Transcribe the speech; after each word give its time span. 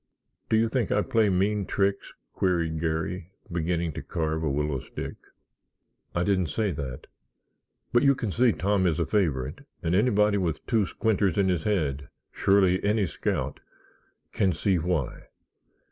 "Do 0.49 0.57
you 0.57 0.67
think 0.67 0.91
I 0.91 1.03
play 1.03 1.29
mean 1.29 1.67
tricks?" 1.67 2.11
queried 2.33 2.79
Garry, 2.79 3.29
beginning 3.51 3.91
to 3.93 4.01
carve 4.01 4.41
a 4.41 4.49
willow 4.49 4.79
stick. 4.79 5.13
"I 6.15 6.23
didn't 6.23 6.47
say 6.47 6.71
that. 6.71 7.05
But 7.93 8.01
you 8.01 8.15
can 8.15 8.31
see 8.31 8.51
Tom 8.51 8.87
is 8.87 8.99
a 8.99 9.05
favorite 9.05 9.63
and 9.83 9.93
anybody 9.93 10.39
with 10.39 10.65
two 10.65 10.87
squinters 10.87 11.37
in 11.37 11.49
his 11.49 11.65
head, 11.65 12.09
surely 12.31 12.83
any 12.83 13.05
scout, 13.05 13.59
can 14.31 14.53
see 14.53 14.79
why. 14.79 15.27